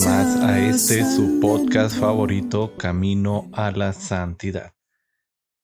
[0.00, 4.72] más a este su podcast favorito, Camino a la Santidad.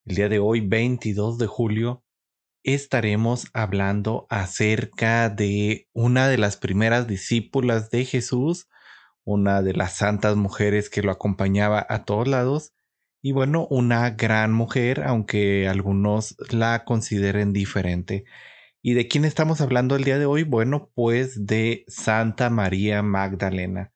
[0.05, 2.03] El día de hoy, 22 de julio,
[2.63, 8.67] estaremos hablando acerca de una de las primeras discípulas de Jesús,
[9.23, 12.73] una de las santas mujeres que lo acompañaba a todos lados,
[13.23, 18.25] y bueno, una gran mujer, aunque algunos la consideren diferente.
[18.83, 20.43] ¿Y de quién estamos hablando el día de hoy?
[20.43, 23.91] Bueno, pues de Santa María Magdalena.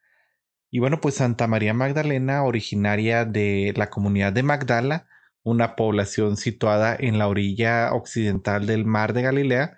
[0.73, 5.07] Y bueno, pues Santa María Magdalena, originaria de la comunidad de Magdala,
[5.43, 9.77] una población situada en la orilla occidental del mar de Galilea,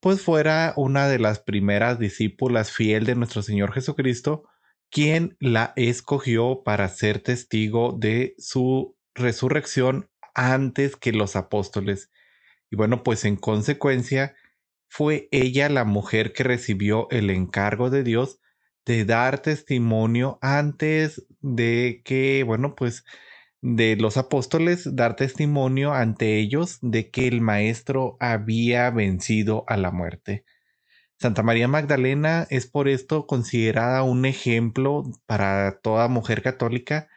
[0.00, 4.42] pues fuera una de las primeras discípulas fiel de nuestro Señor Jesucristo,
[4.90, 12.10] quien la escogió para ser testigo de su resurrección antes que los apóstoles.
[12.68, 14.34] Y bueno, pues en consecuencia,
[14.88, 18.41] fue ella la mujer que recibió el encargo de Dios
[18.84, 23.04] de dar testimonio antes de que, bueno, pues
[23.60, 29.92] de los apóstoles, dar testimonio ante ellos de que el Maestro había vencido a la
[29.92, 30.44] muerte.
[31.16, 37.08] Santa María Magdalena es por esto considerada un ejemplo para toda mujer católica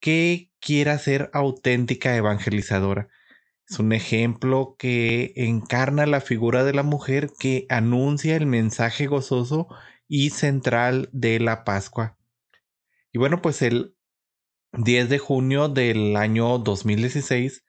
[0.00, 3.08] que quiera ser auténtica evangelizadora.
[3.68, 9.68] Es un ejemplo que encarna la figura de la mujer que anuncia el mensaje gozoso
[10.14, 12.18] y central de la Pascua.
[13.14, 13.96] Y bueno, pues el
[14.74, 17.64] 10 de junio del año 2016,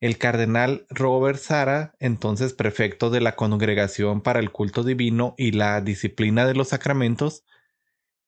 [0.00, 5.80] el cardenal Robert Sara, entonces prefecto de la Congregación para el Culto Divino y la
[5.80, 7.46] Disciplina de los Sacramentos,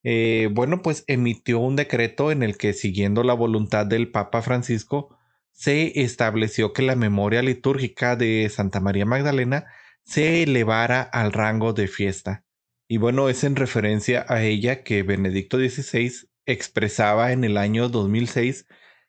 [0.02, 5.14] eh, bueno, pues emitió un decreto en el que, siguiendo la voluntad del Papa Francisco,
[5.52, 9.66] se estableció que la memoria litúrgica de Santa María Magdalena
[10.04, 12.46] se elevara al rango de fiesta.
[12.90, 16.10] Y bueno, es en referencia a ella que Benedicto XVI
[16.46, 18.66] expresaba en el año 2006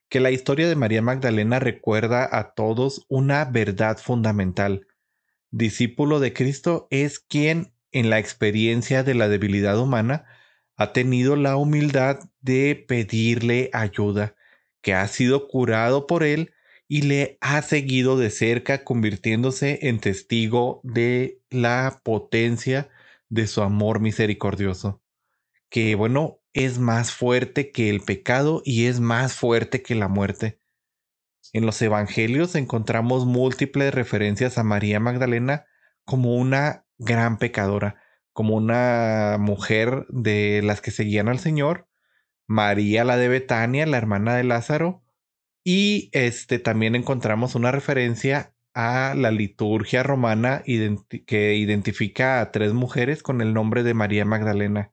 [0.10, 4.86] que la historia de María Magdalena recuerda a todos una verdad fundamental.
[5.50, 10.26] Discípulo de Cristo es quien, en la experiencia de la debilidad humana,
[10.76, 14.36] ha tenido la humildad de pedirle ayuda,
[14.82, 16.52] que ha sido curado por él
[16.90, 22.90] y le ha seguido de cerca convirtiéndose en testigo de la potencia
[23.30, 25.02] de su amor misericordioso,
[25.70, 30.60] que bueno, es más fuerte que el pecado y es más fuerte que la muerte.
[31.54, 35.66] En los evangelios encontramos múltiples referencias a María Magdalena
[36.06, 38.02] como una gran pecadora,
[38.34, 41.88] como una mujer de las que seguían al Señor,
[42.48, 45.04] María la de Betania, la hermana de Lázaro,
[45.64, 50.64] y este también encontramos una referencia a la liturgia romana
[51.26, 54.92] que identifica a tres mujeres con el nombre de María Magdalena,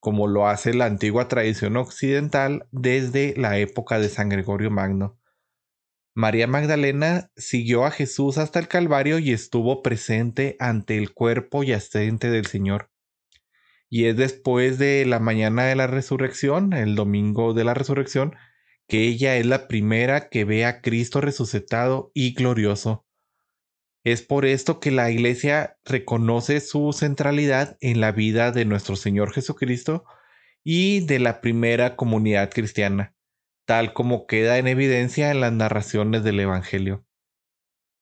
[0.00, 5.18] como lo hace la antigua tradición occidental desde la época de San Gregorio Magno.
[6.14, 12.28] María Magdalena siguió a Jesús hasta el Calvario y estuvo presente ante el cuerpo yacente
[12.28, 12.90] del Señor.
[13.88, 18.34] Y es después de la mañana de la resurrección, el domingo de la resurrección,
[18.88, 23.06] que ella es la primera que ve a Cristo resucitado y glorioso.
[24.04, 29.32] Es por esto que la Iglesia reconoce su centralidad en la vida de nuestro Señor
[29.32, 30.04] Jesucristo
[30.64, 33.14] y de la primera comunidad cristiana
[33.68, 37.04] tal como queda en evidencia en las narraciones del Evangelio.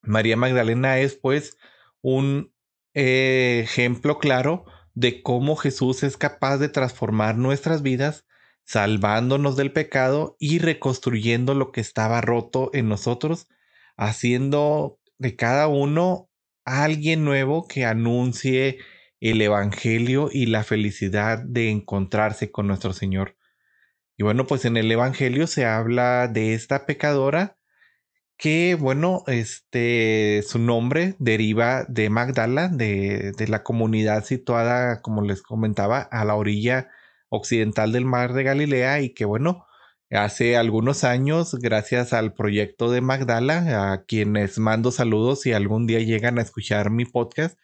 [0.01, 1.59] María Magdalena es pues
[2.01, 2.55] un
[2.95, 4.65] eh, ejemplo claro
[4.95, 8.29] de cómo Jesús es capaz de transformar nuestras vidas,
[8.63, 13.49] salvándonos del pecado y reconstruyendo lo que estaba roto en nosotros,
[13.97, 16.29] haciendo de cada uno
[16.65, 18.79] alguien nuevo que anuncie
[19.21, 23.37] el Evangelio y la felicidad de encontrarse con nuestro Señor.
[24.17, 27.59] Y bueno, pues en el Evangelio se habla de esta pecadora
[28.39, 35.43] que, bueno, este, su nombre deriva de Magdala, de, de la comunidad situada, como les
[35.43, 36.91] comentaba, a la orilla
[37.29, 39.66] occidental del mar de Galilea y que, bueno,
[40.11, 46.01] hace algunos años, gracias al proyecto de Magdala, a quienes mando saludos si algún día
[46.01, 47.59] llegan a escuchar mi podcast,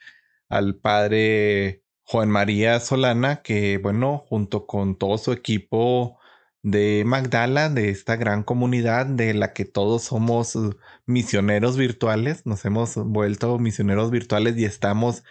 [0.49, 6.19] al padre Juan María Solana, que bueno, junto con todo su equipo
[6.63, 12.65] de Magdala, de esta gran comunidad de la que todos somos uh, misioneros virtuales, nos
[12.65, 15.25] hemos vuelto misioneros virtuales y estamos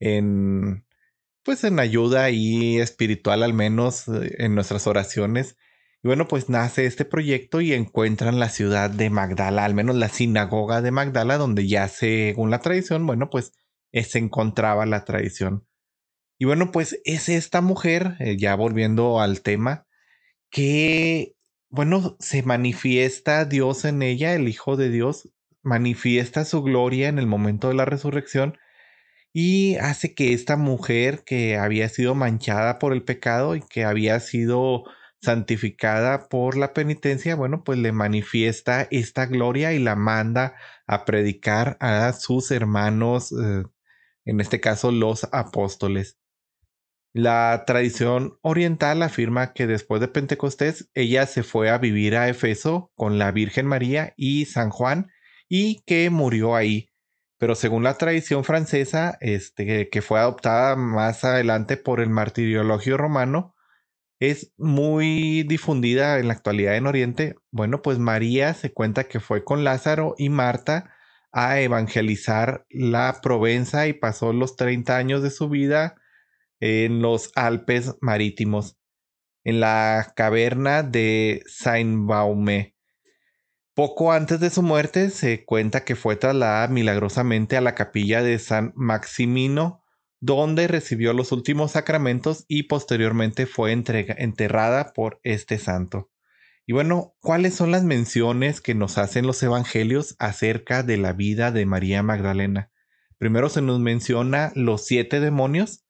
[0.00, 0.84] en
[1.42, 5.56] pues en ayuda y espiritual al menos eh, en nuestras oraciones.
[6.02, 10.08] Y bueno, pues nace este proyecto y encuentran la ciudad de Magdala, al menos la
[10.08, 13.52] sinagoga de Magdala, donde ya según la tradición, bueno, pues
[13.92, 15.66] eh, se encontraba la tradición.
[16.38, 19.86] Y bueno, pues es esta mujer, eh, ya volviendo al tema,
[20.50, 21.34] que,
[21.68, 25.30] bueno, se manifiesta Dios en ella, el Hijo de Dios,
[25.62, 28.56] manifiesta su gloria en el momento de la resurrección
[29.32, 34.18] y hace que esta mujer que había sido manchada por el pecado y que había
[34.20, 34.84] sido
[35.20, 40.54] santificada por la penitencia, bueno, pues le manifiesta esta gloria y la manda
[40.86, 43.64] a predicar a sus hermanos, eh,
[44.24, 46.18] en este caso los apóstoles.
[47.14, 52.92] La tradición oriental afirma que después de Pentecostés ella se fue a vivir a Efeso
[52.94, 55.10] con la Virgen María y San Juan
[55.48, 56.90] y que murió ahí.
[57.38, 63.54] Pero según la tradición francesa, este, que fue adoptada más adelante por el martiriologio romano,
[64.20, 67.36] es muy difundida en la actualidad en Oriente.
[67.50, 70.94] Bueno, pues María se cuenta que fue con Lázaro y Marta
[71.30, 75.96] a evangelizar la Provenza y pasó los 30 años de su vida
[76.60, 78.76] en los Alpes marítimos,
[79.44, 82.74] en la caverna de Saint-Baume.
[83.74, 88.40] Poco antes de su muerte se cuenta que fue trasladada milagrosamente a la capilla de
[88.40, 89.84] San Maximino,
[90.20, 96.10] donde recibió los últimos sacramentos y posteriormente fue enterrada por este santo.
[96.66, 101.50] Y bueno, ¿cuáles son las menciones que nos hacen los evangelios acerca de la vida
[101.50, 102.70] de María Magdalena?
[103.16, 105.84] Primero se nos menciona los siete demonios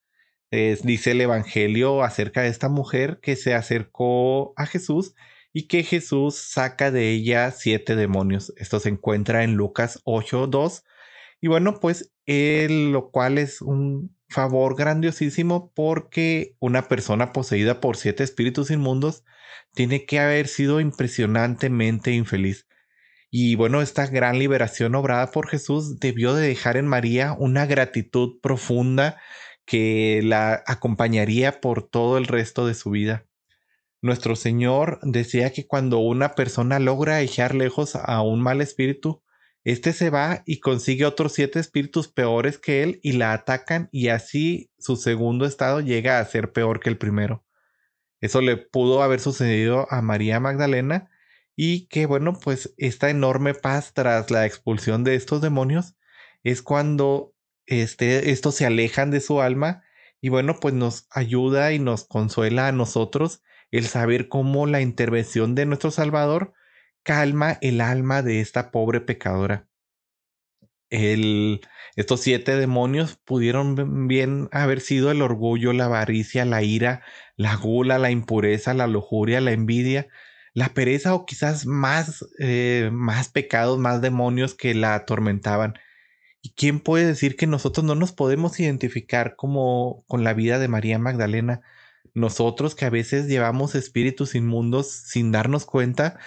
[0.51, 5.15] dice el Evangelio acerca de esta mujer que se acercó a Jesús
[5.53, 8.53] y que Jesús saca de ella siete demonios.
[8.57, 10.85] Esto se encuentra en Lucas 8.2.
[11.41, 18.25] Y bueno, pues lo cual es un favor grandiosísimo porque una persona poseída por siete
[18.25, 19.25] espíritus inmundos
[19.73, 22.67] tiene que haber sido impresionantemente infeliz.
[23.31, 28.41] Y bueno, esta gran liberación obrada por Jesús debió de dejar en María una gratitud
[28.41, 29.19] profunda
[29.67, 33.27] que la acompañaría por todo el resto de su vida.
[34.01, 39.23] Nuestro Señor decía que cuando una persona logra echar lejos a un mal espíritu,
[39.71, 44.09] éste se va y consigue otros siete espíritus peores que él y la atacan y
[44.09, 47.45] así su segundo estado llega a ser peor que el primero.
[48.23, 51.11] Eso le pudo haber sucedido a María Magdalena
[51.55, 55.97] y que bueno, pues esta enorme paz tras la expulsión de estos demonios
[56.45, 57.35] es cuando
[57.67, 59.83] este, estos se alejan de su alma
[60.23, 65.55] y bueno, pues nos ayuda y nos consuela a nosotros el saber cómo la intervención
[65.55, 66.55] de nuestro Salvador
[67.03, 69.69] calma el alma de esta pobre pecadora.
[70.91, 77.03] Estos siete demonios pudieron bien haber sido el orgullo, la avaricia, la ira,
[77.37, 80.09] la gula, la impureza, la lujuria, la envidia,
[80.55, 85.75] la pereza o quizás más, eh, más pecados, más demonios que la atormentaban.
[86.41, 90.69] ¿Y quién puede decir que nosotros no nos podemos identificar como con la vida de
[90.69, 91.61] María Magdalena?
[92.15, 96.19] Nosotros que a veces llevamos espíritus inmundos sin darnos cuenta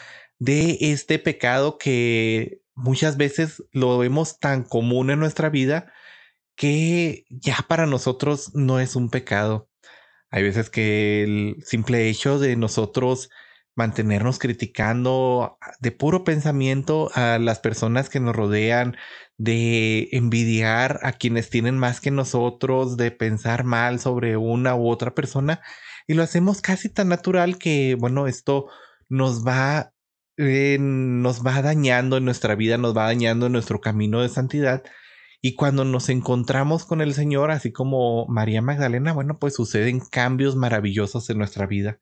[0.41, 5.93] de este pecado que muchas veces lo vemos tan común en nuestra vida
[6.55, 9.69] que ya para nosotros no es un pecado.
[10.31, 13.29] Hay veces que el simple hecho de nosotros
[13.75, 18.98] mantenernos criticando de puro pensamiento a las personas que nos rodean,
[19.38, 25.13] de envidiar a quienes tienen más que nosotros, de pensar mal sobre una u otra
[25.13, 25.62] persona,
[26.07, 28.69] y lo hacemos casi tan natural que, bueno, esto
[29.07, 29.93] nos va,
[30.41, 34.83] eh, nos va dañando en nuestra vida, nos va dañando en nuestro camino de santidad.
[35.41, 40.55] Y cuando nos encontramos con el Señor, así como María Magdalena, bueno, pues suceden cambios
[40.55, 42.00] maravillosos en nuestra vida.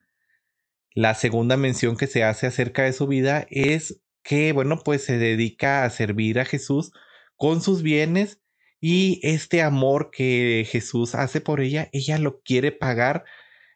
[0.93, 5.17] La segunda mención que se hace acerca de su vida es que, bueno, pues se
[5.17, 6.91] dedica a servir a Jesús
[7.35, 8.41] con sus bienes
[8.81, 13.25] y este amor que Jesús hace por ella, ella lo quiere pagar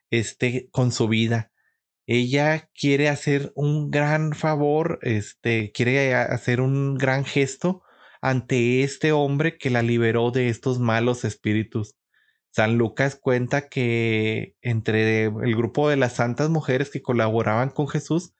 [0.09, 1.52] este, con su vida.
[2.05, 7.83] Ella quiere hacer un gran favor, este, quiere hacer un gran gesto
[8.21, 11.95] ante este hombre que la liberó de estos malos espíritus.
[12.51, 18.33] San Lucas cuenta que entre el grupo de las santas mujeres que colaboraban con Jesús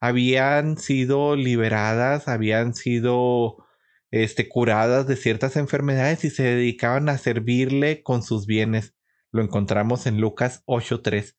[0.00, 3.64] habían sido liberadas, habían sido
[4.10, 8.94] este, curadas de ciertas enfermedades y se dedicaban a servirle con sus bienes.
[9.32, 11.34] lo encontramos en Lucas 8.3.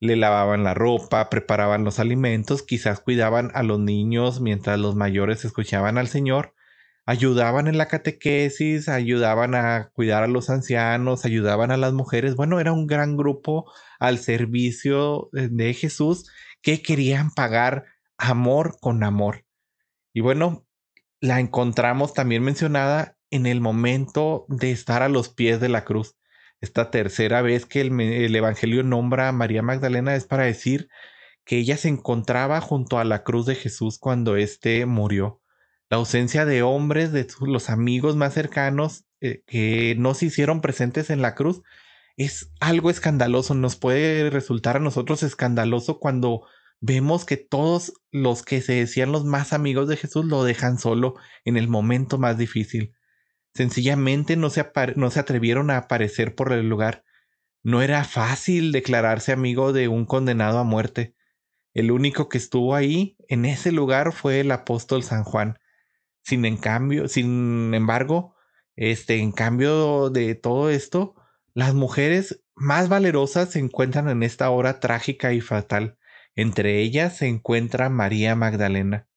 [0.00, 5.44] Le lavaban la ropa, preparaban los alimentos, quizás cuidaban a los niños mientras los mayores
[5.44, 6.54] escuchaban al Señor,
[7.06, 12.34] ayudaban en la catequesis, ayudaban a cuidar a los ancianos, ayudaban a las mujeres.
[12.36, 16.30] Bueno, era un gran grupo al servicio de Jesús
[16.62, 17.84] que querían pagar
[18.18, 19.44] amor con amor.
[20.12, 20.66] Y bueno,
[21.20, 26.16] la encontramos también mencionada en el momento de estar a los pies de la cruz.
[26.64, 30.88] Esta tercera vez que el, Evangelio nombra a María Magdalena es para decir
[31.44, 35.42] que ella se encontraba junto a la cruz de Jesús cuando éste murió.
[35.90, 41.10] La ausencia de hombres, de los amigos más cercanos eh, que no se hicieron presentes
[41.10, 41.60] en la cruz,
[42.16, 43.52] es algo escandaloso.
[43.52, 46.46] Nos puede resultar a nosotros escandaloso cuando
[46.80, 51.16] vemos que todos los que se decían los más amigos de Jesús lo dejan solo
[51.44, 52.94] en el momento más difícil.
[53.54, 57.04] Sencillamente no se, no se atrevieron a aparecer por el lugar.
[57.62, 61.14] No era fácil declararse amigo de un condenado a muerte.
[61.72, 65.58] El único que estuvo ahí, en ese lugar, fue el apóstol San Juan.
[66.22, 68.34] Sin en cambio, sin embargo,
[68.76, 71.14] este, en cambio de todo esto,
[71.54, 75.96] las mujeres más valerosas se encuentran en esta hora trágica y fatal.
[76.34, 79.08] Entre ellas se encuentra María Magdalena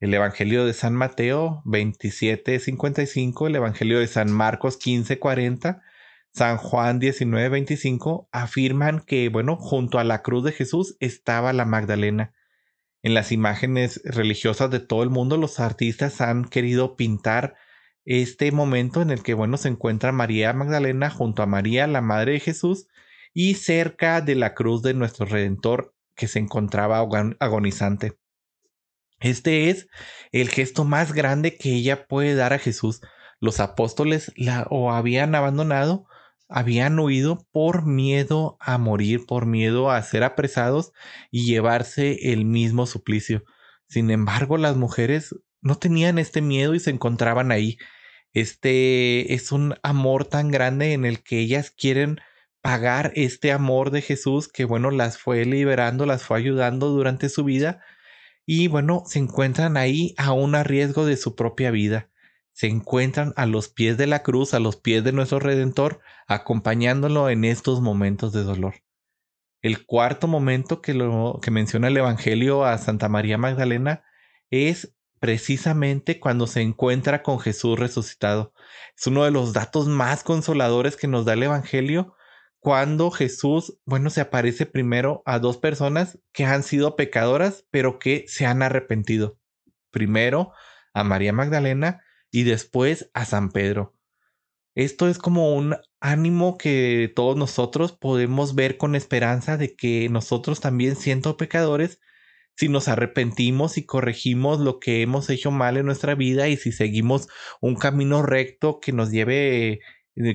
[0.00, 5.82] el Evangelio de San Mateo 27:55, el Evangelio de San Marcos 15:40,
[6.32, 12.32] San Juan 19:25 afirman que, bueno, junto a la cruz de Jesús estaba la Magdalena.
[13.02, 17.56] En las imágenes religiosas de todo el mundo, los artistas han querido pintar
[18.04, 22.32] este momento en el que, bueno, se encuentra María Magdalena junto a María, la Madre
[22.32, 22.88] de Jesús,
[23.34, 26.98] y cerca de la cruz de nuestro Redentor que se encontraba
[27.40, 28.18] agonizante.
[29.20, 29.88] Este es
[30.32, 33.00] el gesto más grande que ella puede dar a Jesús.
[33.40, 36.06] Los apóstoles la o habían abandonado,
[36.48, 40.92] habían huido por miedo a morir, por miedo a ser apresados
[41.30, 43.44] y llevarse el mismo suplicio.
[43.88, 47.78] Sin embargo, las mujeres no tenían este miedo y se encontraban ahí.
[48.32, 52.20] Este es un amor tan grande en el que ellas quieren
[52.60, 57.44] pagar este amor de Jesús que bueno, las fue liberando, las fue ayudando durante su
[57.44, 57.80] vida
[58.50, 62.08] y bueno, se encuentran ahí aún a riesgo de su propia vida.
[62.52, 67.28] Se encuentran a los pies de la cruz, a los pies de nuestro Redentor, acompañándolo
[67.28, 68.76] en estos momentos de dolor.
[69.60, 74.02] El cuarto momento que, lo, que menciona el Evangelio a Santa María Magdalena
[74.48, 78.54] es precisamente cuando se encuentra con Jesús resucitado.
[78.96, 82.14] Es uno de los datos más consoladores que nos da el Evangelio
[82.60, 88.24] cuando Jesús, bueno, se aparece primero a dos personas que han sido pecadoras, pero que
[88.28, 89.38] se han arrepentido.
[89.90, 90.52] Primero
[90.92, 93.94] a María Magdalena y después a San Pedro.
[94.74, 100.60] Esto es como un ánimo que todos nosotros podemos ver con esperanza de que nosotros
[100.60, 102.00] también siendo pecadores,
[102.56, 106.72] si nos arrepentimos y corregimos lo que hemos hecho mal en nuestra vida y si
[106.72, 107.28] seguimos
[107.60, 109.80] un camino recto que nos lleve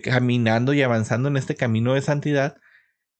[0.01, 2.57] caminando y avanzando en este camino de santidad,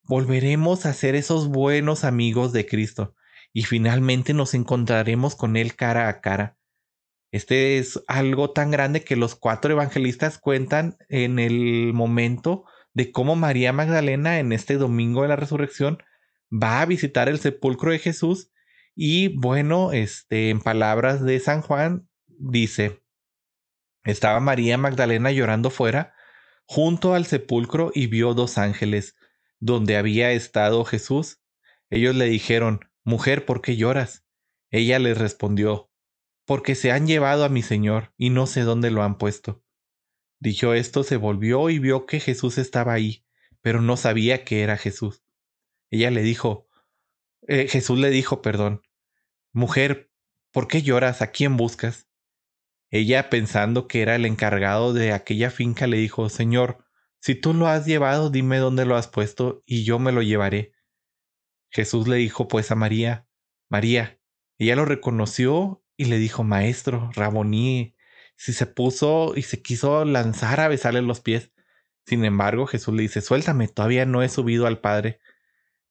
[0.04, 3.16] volveremos a ser esos buenos amigos de Cristo
[3.54, 6.58] y finalmente nos encontraremos con Él cara a cara.
[7.32, 13.36] Este es algo tan grande que los cuatro evangelistas cuentan en el momento de cómo
[13.36, 15.98] María Magdalena en este domingo de la resurrección
[16.52, 18.52] va a visitar el sepulcro de Jesús
[18.96, 23.02] y bueno, este en palabras de San Juan dice,
[24.04, 26.14] estaba María Magdalena llorando fuera
[26.66, 29.16] junto al sepulcro y vio dos ángeles,
[29.60, 31.42] donde había estado Jesús.
[31.90, 34.26] Ellos le dijeron, Mujer, ¿por qué lloras?
[34.72, 35.92] Ella les respondió,
[36.46, 39.64] Porque se han llevado a mi Señor y no sé dónde lo han puesto.
[40.40, 43.26] Dicho esto, se volvió y vio que Jesús estaba ahí,
[43.62, 45.24] pero no sabía que era Jesús.
[45.90, 46.68] Ella le dijo,
[47.48, 48.82] eh, Jesús le dijo, perdón,
[49.52, 50.12] Mujer,
[50.52, 51.22] ¿por qué lloras?
[51.22, 52.08] ¿A quién buscas?
[52.94, 56.86] Ella, pensando que era el encargado de aquella finca, le dijo, Señor,
[57.20, 60.74] si tú lo has llevado, dime dónde lo has puesto, y yo me lo llevaré.
[61.72, 63.28] Jesús le dijo pues a María,
[63.68, 64.20] María.
[64.60, 67.96] Ella lo reconoció y le dijo, Maestro, Raboní.
[68.36, 71.52] Si se puso y se quiso lanzar a besarle los pies.
[72.06, 75.20] Sin embargo, Jesús le dice, suéltame, todavía no he subido al Padre.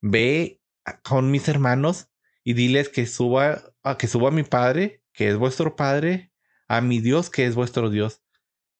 [0.00, 0.62] Ve
[1.02, 2.10] con mis hermanos
[2.44, 6.31] y diles que suba, que suba a mi Padre, que es vuestro Padre,
[6.68, 8.22] a mi Dios que es vuestro Dios.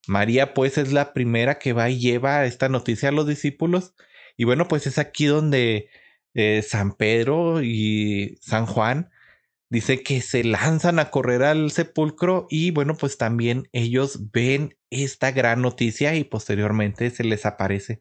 [0.07, 3.95] María pues es la primera que va y lleva esta noticia a los discípulos
[4.37, 5.89] y bueno pues es aquí donde
[6.35, 9.11] eh, San Pedro y San Juan
[9.69, 15.31] dice que se lanzan a correr al sepulcro y bueno pues también ellos ven esta
[15.31, 18.01] gran noticia y posteriormente se les aparece.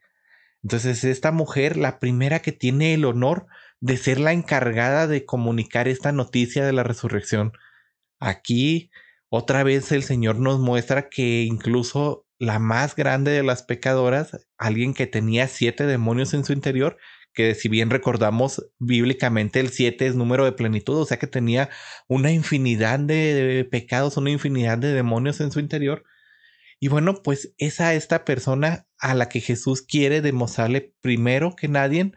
[0.63, 3.47] Entonces esta mujer, la primera que tiene el honor
[3.79, 7.53] de ser la encargada de comunicar esta noticia de la resurrección.
[8.19, 8.91] Aquí
[9.33, 14.93] otra vez el Señor nos muestra que incluso la más grande de las pecadoras, alguien
[14.93, 16.97] que tenía siete demonios en su interior,
[17.33, 21.69] que si bien recordamos bíblicamente el siete es número de plenitud, o sea que tenía
[22.09, 26.03] una infinidad de pecados, una infinidad de demonios en su interior.
[26.81, 31.69] Y bueno, pues es a esta persona a la que Jesús quiere demostrarle primero que
[31.69, 32.11] nadie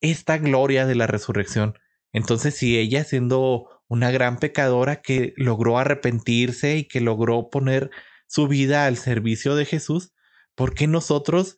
[0.00, 1.78] esta gloria de la resurrección.
[2.14, 7.90] Entonces, si ella siendo una gran pecadora que logró arrepentirse y que logró poner
[8.26, 10.12] su vida al servicio de Jesús,
[10.54, 11.56] ¿por qué nosotros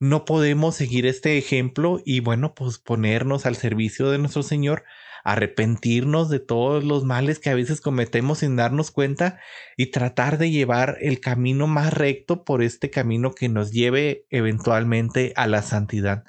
[0.00, 4.84] no podemos seguir este ejemplo y bueno, pues ponernos al servicio de nuestro Señor,
[5.24, 9.40] arrepentirnos de todos los males que a veces cometemos sin darnos cuenta
[9.76, 15.32] y tratar de llevar el camino más recto por este camino que nos lleve eventualmente
[15.36, 16.24] a la santidad.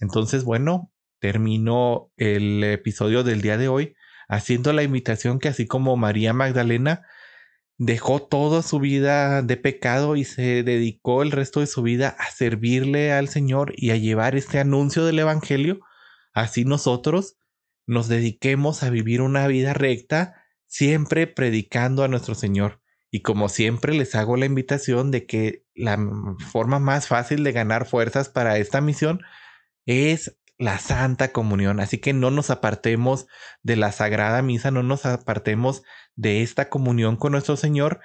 [0.00, 3.94] Entonces, bueno, termino el episodio del día de hoy
[4.28, 7.06] haciendo la invitación que así como María Magdalena
[7.78, 12.30] dejó toda su vida de pecado y se dedicó el resto de su vida a
[12.30, 15.80] servirle al Señor y a llevar este anuncio del Evangelio,
[16.32, 17.36] así nosotros
[17.86, 22.80] nos dediquemos a vivir una vida recta, siempre predicando a nuestro Señor.
[23.10, 25.98] Y como siempre les hago la invitación de que la
[26.50, 29.20] forma más fácil de ganar fuerzas para esta misión
[29.86, 31.80] es la Santa Comunión.
[31.80, 33.26] Así que no nos apartemos
[33.62, 35.82] de la Sagrada Misa, no nos apartemos
[36.16, 38.00] de esta comunión con nuestro Señor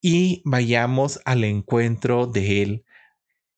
[0.00, 2.84] y vayamos al encuentro de Él.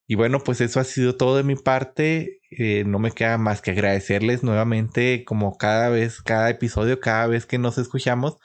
[0.06, 2.40] Y bueno, pues eso ha sido todo de mi parte.
[2.50, 7.44] Eh, no me queda más que agradecerles nuevamente, como cada vez, cada episodio, cada vez
[7.44, 8.36] que nos escuchamos,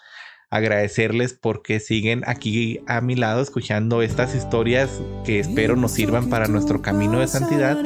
[0.49, 4.89] agradecerles porque siguen aquí a mi lado escuchando estas historias
[5.23, 7.77] que espero nos sirvan para nuestro camino de santidad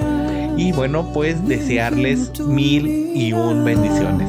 [0.58, 4.28] y bueno, pues desearles mil y un bendiciones.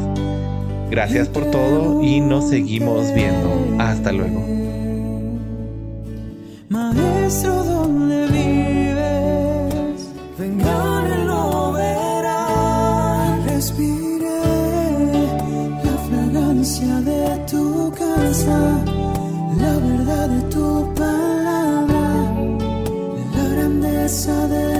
[0.90, 3.76] Gracias por todo y nos seguimos viendo.
[3.78, 4.44] Hasta luego.
[6.68, 10.10] Maestro, ¿dónde vives?
[10.38, 13.46] Vengan lo verán.
[13.46, 14.40] Respire
[15.84, 18.84] la fragancia de tu casa,
[19.60, 22.34] la verdad de tu palabra,
[23.34, 24.75] la grandeza de